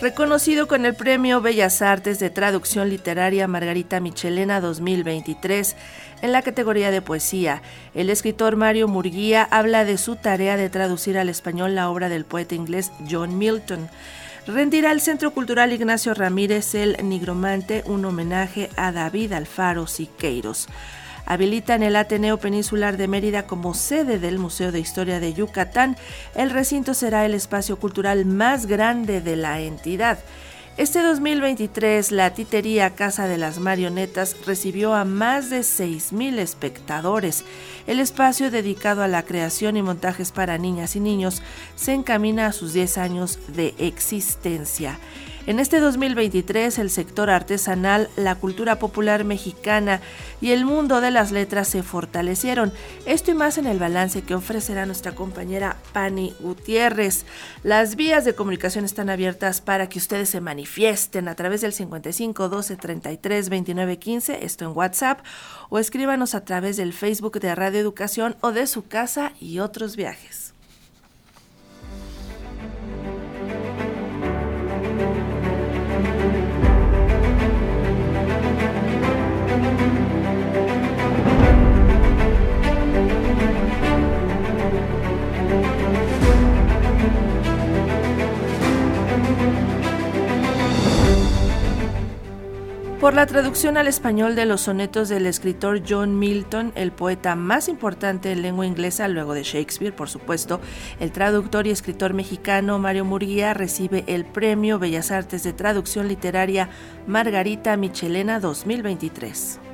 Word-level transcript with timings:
Reconocido 0.00 0.68
con 0.68 0.86
el 0.86 0.94
Premio 0.94 1.40
Bellas 1.40 1.82
Artes 1.82 2.20
de 2.20 2.30
Traducción 2.30 2.88
Literaria 2.88 3.48
Margarita 3.48 3.98
Michelena 3.98 4.60
2023 4.60 5.74
en 6.22 6.30
la 6.30 6.42
categoría 6.42 6.92
de 6.92 7.02
poesía, 7.02 7.62
el 7.94 8.08
escritor 8.08 8.54
Mario 8.54 8.86
Murguía 8.86 9.42
habla 9.50 9.84
de 9.84 9.98
su 9.98 10.14
tarea 10.14 10.56
de 10.56 10.70
traducir 10.70 11.18
al 11.18 11.28
español 11.28 11.74
la 11.74 11.90
obra 11.90 12.08
del 12.08 12.24
poeta 12.24 12.54
inglés 12.54 12.92
John 13.10 13.38
Milton. 13.38 13.88
Rendirá 14.46 14.92
al 14.92 15.00
Centro 15.00 15.32
Cultural 15.32 15.72
Ignacio 15.72 16.14
Ramírez 16.14 16.76
el 16.76 16.96
Nigromante 17.02 17.82
un 17.84 18.04
homenaje 18.04 18.70
a 18.76 18.92
David 18.92 19.32
Alfaro 19.32 19.88
Siqueiros 19.88 20.68
habilitan 21.28 21.82
el 21.82 21.94
Ateneo 21.94 22.38
Peninsular 22.38 22.96
de 22.96 23.06
Mérida 23.06 23.46
como 23.46 23.74
sede 23.74 24.18
del 24.18 24.38
Museo 24.38 24.72
de 24.72 24.80
Historia 24.80 25.20
de 25.20 25.34
Yucatán. 25.34 25.98
El 26.34 26.48
recinto 26.48 26.94
será 26.94 27.26
el 27.26 27.34
espacio 27.34 27.78
cultural 27.78 28.24
más 28.24 28.64
grande 28.64 29.20
de 29.20 29.36
la 29.36 29.60
entidad. 29.60 30.18
Este 30.78 31.02
2023, 31.02 32.12
la 32.12 32.32
titería 32.32 32.94
Casa 32.94 33.28
de 33.28 33.36
las 33.36 33.58
Marionetas 33.58 34.36
recibió 34.46 34.94
a 34.94 35.04
más 35.04 35.50
de 35.50 35.60
6.000 35.60 36.38
espectadores. 36.38 37.44
El 37.86 38.00
espacio 38.00 38.50
dedicado 38.50 39.02
a 39.02 39.08
la 39.08 39.24
creación 39.24 39.76
y 39.76 39.82
montajes 39.82 40.32
para 40.32 40.56
niñas 40.56 40.96
y 40.96 41.00
niños 41.00 41.42
se 41.76 41.92
encamina 41.92 42.46
a 42.46 42.52
sus 42.52 42.72
10 42.72 42.96
años 42.96 43.38
de 43.48 43.74
existencia. 43.78 44.98
En 45.48 45.60
este 45.60 45.80
2023, 45.80 46.78
el 46.78 46.90
sector 46.90 47.30
artesanal, 47.30 48.10
la 48.16 48.34
cultura 48.34 48.78
popular 48.78 49.24
mexicana 49.24 50.02
y 50.42 50.50
el 50.50 50.66
mundo 50.66 51.00
de 51.00 51.10
las 51.10 51.32
letras 51.32 51.68
se 51.68 51.82
fortalecieron. 51.82 52.70
Esto 53.06 53.30
y 53.30 53.34
más 53.34 53.56
en 53.56 53.66
el 53.66 53.78
balance 53.78 54.20
que 54.20 54.34
ofrecerá 54.34 54.84
nuestra 54.84 55.14
compañera 55.14 55.78
Pani 55.94 56.34
Gutiérrez. 56.40 57.24
Las 57.62 57.96
vías 57.96 58.26
de 58.26 58.34
comunicación 58.34 58.84
están 58.84 59.08
abiertas 59.08 59.62
para 59.62 59.88
que 59.88 59.98
ustedes 59.98 60.28
se 60.28 60.42
manifiesten 60.42 61.28
a 61.28 61.34
través 61.34 61.62
del 61.62 61.72
55 61.72 62.50
12 62.50 62.76
33 62.76 63.48
29 63.48 63.98
15, 63.98 64.44
esto 64.44 64.66
en 64.66 64.76
WhatsApp, 64.76 65.20
o 65.70 65.78
escríbanos 65.78 66.34
a 66.34 66.44
través 66.44 66.76
del 66.76 66.92
Facebook 66.92 67.40
de 67.40 67.54
Radio 67.54 67.80
Educación 67.80 68.36
o 68.42 68.52
de 68.52 68.66
su 68.66 68.86
casa 68.86 69.32
y 69.40 69.60
otros 69.60 69.96
viajes. 69.96 70.47
Por 93.00 93.14
la 93.14 93.26
traducción 93.26 93.76
al 93.76 93.86
español 93.86 94.34
de 94.34 94.44
los 94.44 94.62
sonetos 94.62 95.08
del 95.08 95.26
escritor 95.26 95.82
John 95.88 96.18
Milton, 96.18 96.72
el 96.74 96.90
poeta 96.90 97.36
más 97.36 97.68
importante 97.68 98.32
en 98.32 98.42
lengua 98.42 98.66
inglesa 98.66 99.06
luego 99.06 99.34
de 99.34 99.44
Shakespeare, 99.44 99.94
por 99.94 100.08
supuesto, 100.08 100.60
el 100.98 101.12
traductor 101.12 101.66
y 101.66 101.70
escritor 101.70 102.12
mexicano 102.12 102.78
Mario 102.78 103.04
Murguía 103.04 103.54
recibe 103.54 104.04
el 104.08 104.24
Premio 104.24 104.78
Bellas 104.78 105.12
Artes 105.12 105.44
de 105.44 105.52
Traducción 105.52 106.08
Literaria 106.08 106.70
Margarita 107.06 107.76
Michelena 107.76 108.40
2023. 108.40 109.67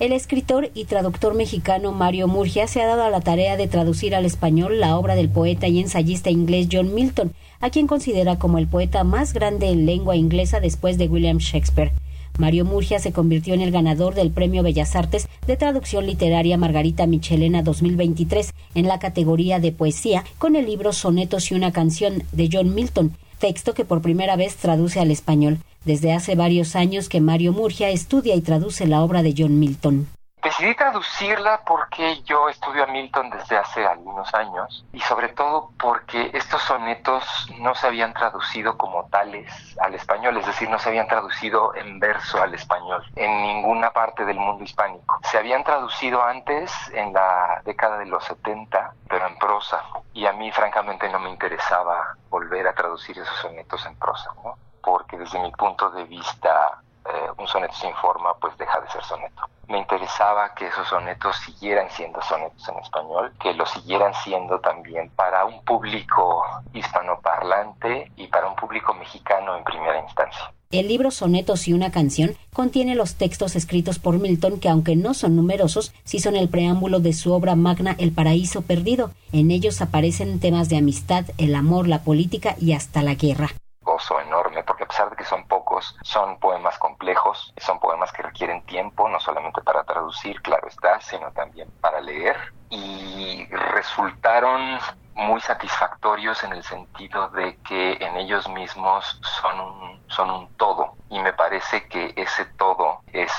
El 0.00 0.12
escritor 0.12 0.70
y 0.72 0.86
traductor 0.86 1.34
mexicano 1.34 1.92
Mario 1.92 2.26
Murgia 2.26 2.66
se 2.66 2.80
ha 2.80 2.86
dado 2.86 3.02
a 3.02 3.10
la 3.10 3.20
tarea 3.20 3.58
de 3.58 3.68
traducir 3.68 4.14
al 4.14 4.24
español 4.24 4.80
la 4.80 4.96
obra 4.96 5.14
del 5.14 5.28
poeta 5.28 5.68
y 5.68 5.78
ensayista 5.78 6.30
inglés 6.30 6.68
John 6.72 6.94
Milton, 6.94 7.34
a 7.60 7.68
quien 7.68 7.86
considera 7.86 8.38
como 8.38 8.56
el 8.56 8.66
poeta 8.66 9.04
más 9.04 9.34
grande 9.34 9.68
en 9.68 9.84
lengua 9.84 10.16
inglesa 10.16 10.58
después 10.58 10.96
de 10.96 11.06
William 11.06 11.36
Shakespeare. 11.36 11.92
Mario 12.38 12.64
Murgia 12.64 12.98
se 12.98 13.12
convirtió 13.12 13.52
en 13.52 13.60
el 13.60 13.72
ganador 13.72 14.14
del 14.14 14.30
Premio 14.30 14.62
Bellas 14.62 14.96
Artes 14.96 15.28
de 15.46 15.58
Traducción 15.58 16.06
Literaria 16.06 16.56
Margarita 16.56 17.06
Michelena 17.06 17.62
2023 17.62 18.54
en 18.74 18.88
la 18.88 19.00
categoría 19.00 19.60
de 19.60 19.72
poesía 19.72 20.24
con 20.38 20.56
el 20.56 20.64
libro 20.64 20.94
Sonetos 20.94 21.50
y 21.50 21.54
una 21.54 21.72
canción 21.72 22.22
de 22.32 22.48
John 22.50 22.74
Milton, 22.74 23.14
texto 23.38 23.74
que 23.74 23.84
por 23.84 24.00
primera 24.00 24.36
vez 24.36 24.56
traduce 24.56 24.98
al 24.98 25.10
español. 25.10 25.58
Desde 25.84 26.12
hace 26.12 26.36
varios 26.36 26.76
años 26.76 27.08
que 27.08 27.22
Mario 27.22 27.52
Murgia 27.52 27.88
estudia 27.88 28.34
y 28.34 28.42
traduce 28.42 28.86
la 28.86 29.00
obra 29.00 29.22
de 29.22 29.34
John 29.36 29.58
Milton. 29.58 30.08
Decidí 30.42 30.74
traducirla 30.74 31.62
porque 31.66 32.22
yo 32.22 32.50
estudio 32.50 32.84
a 32.84 32.86
Milton 32.86 33.30
desde 33.30 33.56
hace 33.56 33.86
algunos 33.86 34.32
años 34.34 34.84
y 34.92 35.00
sobre 35.00 35.28
todo 35.28 35.70
porque 35.78 36.30
estos 36.34 36.62
sonetos 36.62 37.24
no 37.58 37.74
se 37.74 37.86
habían 37.86 38.12
traducido 38.12 38.76
como 38.76 39.06
tales 39.08 39.50
al 39.80 39.94
español, 39.94 40.36
es 40.36 40.46
decir, 40.46 40.68
no 40.68 40.78
se 40.78 40.90
habían 40.90 41.08
traducido 41.08 41.74
en 41.74 41.98
verso 41.98 42.42
al 42.42 42.54
español 42.54 43.02
en 43.16 43.42
ninguna 43.42 43.90
parte 43.90 44.24
del 44.24 44.38
mundo 44.38 44.64
hispánico. 44.64 45.18
Se 45.30 45.38
habían 45.38 45.64
traducido 45.64 46.22
antes 46.22 46.72
en 46.92 47.12
la 47.12 47.62
década 47.64 47.98
de 47.98 48.06
los 48.06 48.24
70, 48.24 48.94
pero 49.08 49.26
en 49.26 49.38
prosa 49.38 49.82
y 50.12 50.26
a 50.26 50.32
mí 50.32 50.50
francamente 50.52 51.08
no 51.10 51.20
me 51.20 51.30
interesaba 51.30 52.16
volver 52.28 52.66
a 52.66 52.74
traducir 52.74 53.18
esos 53.18 53.36
sonetos 53.36 53.84
en 53.86 53.94
prosa, 53.96 54.30
¿no? 54.42 54.56
Porque 54.82 55.18
desde 55.18 55.38
mi 55.40 55.50
punto 55.52 55.90
de 55.90 56.04
vista 56.04 56.80
eh, 57.06 57.30
un 57.38 57.46
soneto 57.48 57.74
sin 57.74 57.94
forma 57.94 58.34
pues 58.34 58.56
deja 58.58 58.80
de 58.80 58.90
ser 58.90 59.02
soneto. 59.04 59.42
Me 59.68 59.78
interesaba 59.78 60.54
que 60.54 60.66
esos 60.66 60.86
sonetos 60.88 61.36
siguieran 61.38 61.88
siendo 61.90 62.20
sonetos 62.22 62.68
en 62.68 62.78
español, 62.78 63.32
que 63.40 63.54
lo 63.54 63.64
siguieran 63.66 64.12
siendo 64.14 64.60
también 64.60 65.10
para 65.10 65.44
un 65.44 65.64
público 65.64 66.42
hispanoparlante 66.72 68.12
y 68.16 68.26
para 68.26 68.48
un 68.48 68.56
público 68.56 68.92
mexicano 68.94 69.56
en 69.56 69.64
primera 69.64 70.00
instancia. 70.00 70.52
El 70.70 70.86
libro 70.86 71.10
Sonetos 71.10 71.66
y 71.66 71.72
una 71.72 71.90
canción 71.90 72.36
contiene 72.52 72.94
los 72.94 73.16
textos 73.16 73.56
escritos 73.56 73.98
por 73.98 74.18
Milton 74.18 74.60
que 74.60 74.68
aunque 74.68 74.94
no 74.94 75.14
son 75.14 75.34
numerosos, 75.34 75.92
sí 76.04 76.20
son 76.20 76.36
el 76.36 76.48
preámbulo 76.48 77.00
de 77.00 77.12
su 77.12 77.32
obra 77.32 77.56
magna 77.56 77.96
El 77.98 78.12
paraíso 78.12 78.62
perdido. 78.62 79.10
En 79.32 79.50
ellos 79.50 79.80
aparecen 79.80 80.38
temas 80.38 80.68
de 80.68 80.76
amistad, 80.76 81.24
el 81.38 81.56
amor, 81.56 81.88
la 81.88 82.04
política 82.04 82.54
y 82.60 82.74
hasta 82.74 83.02
la 83.02 83.14
guerra 83.14 83.48
gozo 83.90 84.20
enorme, 84.20 84.62
porque 84.62 84.84
a 84.84 84.86
pesar 85.00 85.10
de 85.10 85.16
que 85.16 85.24
son 85.24 85.44
pocos, 85.44 85.96
son 86.02 86.38
poemas 86.38 86.78
complejos, 86.78 87.54
son 87.56 87.78
poemas 87.78 88.12
que 88.12 88.22
requieren 88.22 88.62
tiempo, 88.66 89.08
no 89.08 89.18
solamente 89.18 89.62
para 89.62 89.82
traducir, 89.84 90.40
claro 90.42 90.68
está, 90.68 91.00
sino 91.00 91.30
también 91.32 91.68
para 91.80 92.00
leer, 92.00 92.36
y 92.68 93.46
resultaron 93.46 94.78
muy 95.14 95.40
satisfactorios 95.40 96.44
en 96.44 96.52
el 96.52 96.62
sentido 96.62 97.28
de 97.30 97.56
que 97.62 97.92
en 97.92 98.16
ellos 98.18 98.46
mismos 98.48 99.18
son 99.40 99.60
un, 99.60 100.02
son 100.08 100.30
un 100.30 100.54
todo, 100.56 100.94
y 101.08 101.18
me 101.20 101.32
parece 101.32 101.88
que 101.88 102.12
ese 102.16 102.44
todo 102.58 103.00
es 103.12 103.32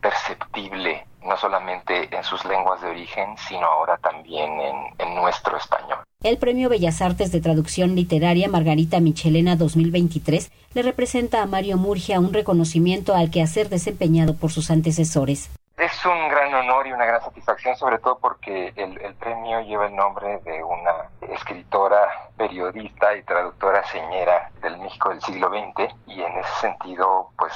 perceptible 0.00 1.06
no 1.22 1.36
solamente 1.36 2.14
en 2.14 2.24
sus 2.24 2.44
lenguas 2.44 2.80
de 2.82 2.90
origen, 2.90 3.38
sino 3.38 3.66
ahora 3.66 3.96
también 3.98 4.60
en, 4.60 4.94
en 4.98 5.14
nuestro 5.14 5.56
español. 5.56 5.91
El 6.22 6.38
Premio 6.38 6.68
Bellas 6.68 7.02
Artes 7.02 7.32
de 7.32 7.40
Traducción 7.40 7.96
Literaria 7.96 8.48
Margarita 8.48 9.00
Michelena 9.00 9.56
2023 9.56 10.52
le 10.72 10.82
representa 10.82 11.42
a 11.42 11.46
Mario 11.46 11.78
Murgia 11.78 12.20
un 12.20 12.32
reconocimiento 12.32 13.16
al 13.16 13.32
que 13.32 13.42
hacer 13.42 13.68
desempeñado 13.68 14.36
por 14.36 14.52
sus 14.52 14.70
antecesores. 14.70 15.50
Es 15.76 16.06
un 16.06 16.28
gran 16.28 16.54
honor 16.54 16.86
y 16.86 16.92
una 16.92 17.06
gran 17.06 17.20
satisfacción, 17.22 17.74
sobre 17.74 17.98
todo 17.98 18.18
porque 18.20 18.72
el, 18.76 19.00
el, 19.00 19.14
premio 19.16 19.62
lleva 19.62 19.86
el 19.86 19.96
nombre 19.96 20.38
de 20.44 20.62
una 20.62 21.10
escritora, 21.34 22.30
periodista 22.36 23.16
y 23.16 23.24
traductora 23.24 23.82
señera 23.88 24.48
del 24.62 24.78
México 24.78 25.08
del 25.08 25.20
siglo 25.22 25.48
XX 25.48 25.92
y 26.06 26.22
en 26.22 26.38
ese 26.38 26.60
sentido 26.60 27.30
pues 27.36 27.52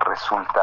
resulta 0.00 0.60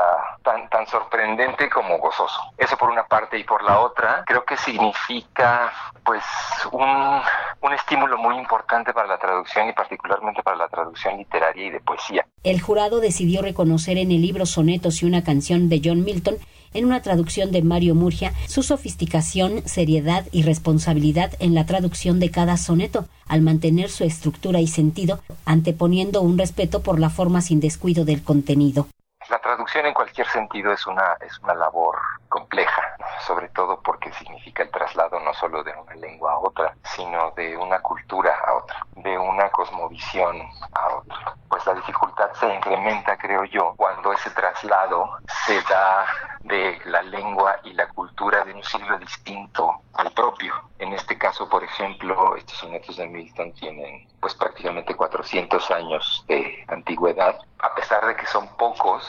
tan, 0.70 0.88
sorprendente 0.88 1.70
como 1.70 1.98
gozoso. 1.98 2.40
Eso 2.58 2.78
por 2.78 2.90
una 2.90 3.06
parte 3.06 3.38
y 3.38 3.44
por 3.44 3.64
la 3.64 3.80
otra 3.80 4.24
creo 4.26 4.46
que 4.46 4.58
significa 4.58 5.72
pues 6.04 6.24
un, 6.72 7.22
un 7.62 7.74
estímulo 7.74 8.18
muy 8.18 8.38
importante 8.38 8.94
para 8.94 9.08
la 9.08 9.18
traducción 9.18 9.70
y 9.70 9.74
particularmente 9.74 10.42
para 10.44 10.58
la 10.58 10.70
traducción 10.70 11.18
literaria 11.18 11.68
y 11.68 11.70
de 11.72 11.80
poesía. 11.82 12.26
El 12.44 12.62
jurado 12.62 13.00
decidió 13.00 13.42
reconocer 13.42 13.98
en 13.98 14.12
el 14.12 14.22
libro 14.22 14.46
Sonetos 14.46 15.02
y 15.02 15.06
una 15.06 15.24
canción 15.24 15.70
de 15.70 15.82
John 15.84 16.04
Milton 16.04 16.38
en 16.74 16.86
una 16.86 17.02
traducción 17.02 17.52
de 17.52 17.62
Mario 17.62 17.96
Murgia, 17.96 18.34
su 18.48 18.64
sofisticación, 18.64 19.68
seriedad 19.68 20.26
y 20.32 20.44
responsabilidad 20.44 21.34
en 21.40 21.56
la 21.56 21.66
traducción 21.66 22.20
de 22.20 22.30
cada 22.30 22.58
soneto, 22.58 23.08
al 23.28 23.42
mantener 23.42 23.90
su 23.90 24.04
estructura 24.04 24.60
y 24.60 24.68
sentido, 24.68 25.20
anteponiendo 25.46 26.22
un 26.22 26.38
respeto 26.38 26.82
por 26.82 27.00
la 27.00 27.10
forma 27.10 27.42
sin 27.42 27.60
descuido 27.60 28.06
del 28.06 28.24
contenido. 28.24 28.88
La 29.30 29.40
traducción 29.40 29.86
en 29.86 29.94
cualquier 29.94 30.26
sentido 30.28 30.72
es 30.72 30.88
una, 30.88 31.18
es 31.20 31.38
una 31.40 31.54
labor 31.54 31.98
compleja, 32.30 32.96
sobre 33.26 33.50
todo 33.50 33.82
porque 33.82 34.12
significa 34.14 34.64
el 34.64 34.72
traslado 34.72 35.20
no 35.20 35.34
solo 35.34 35.64
de 35.64 35.74
una 35.74 35.96
lengua 35.96 36.32
a 36.32 36.40
otra, 36.40 36.74
sino 36.84 37.32
de 37.32 37.58
una 37.58 37.80
cultura 37.82 38.34
a 38.46 38.54
otra, 38.54 38.86
de 38.96 39.18
una 39.18 39.50
cosmovisión 39.50 40.42
a 40.74 40.96
otra. 40.96 41.36
Pues 41.50 41.66
la 41.66 41.74
dificultad 41.74 42.32
se 42.34 42.54
incrementa, 42.54 43.18
creo 43.18 43.44
yo, 43.46 43.74
cuando 43.76 44.14
ese 44.14 44.30
traslado 44.30 45.10
se 45.46 45.62
da 45.64 46.06
de 46.42 46.80
la 46.86 47.02
lengua 47.02 47.60
y 47.64 47.74
la 47.74 47.90
cultura 47.90 48.46
de 48.46 48.54
un 48.54 48.64
siglo 48.64 48.98
distinto 48.98 49.77
al 49.98 50.12
propio. 50.12 50.54
En 50.80 50.94
este 50.94 51.18
caso, 51.18 51.50
por 51.50 51.64
ejemplo, 51.64 52.36
estos 52.36 52.58
sonetos 52.58 52.98
de 52.98 53.08
Milton 53.08 53.52
tienen 53.54 54.08
pues 54.20 54.34
prácticamente 54.36 54.96
400 54.96 55.72
años 55.72 56.24
de 56.28 56.64
antigüedad. 56.68 57.38
A 57.60 57.76
pesar 57.76 58.06
de 58.06 58.16
que 58.16 58.26
son 58.28 58.48
pocos, 58.58 59.04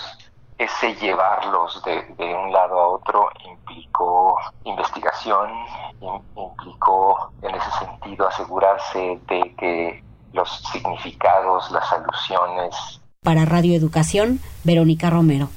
ese 0.59 0.95
llevarlos 0.97 1.83
de, 1.85 2.35
un 2.35 2.53
lado 2.53 2.81
a 2.81 2.89
otro 2.89 3.31
implicó 3.49 4.39
investigación, 4.65 5.51
implicó 6.37 7.33
en 7.43 7.55
ese 7.55 7.71
sentido 7.79 8.27
asegurarse 8.27 9.21
de 9.29 9.55
que 9.57 10.05
los 10.33 10.63
significados, 10.73 11.71
las 11.71 11.93
alusiones. 11.93 13.01
Para 13.23 13.45
Radio 13.45 13.77
Educación, 13.77 14.41
Verónica 14.65 15.11
Romero. 15.11 15.49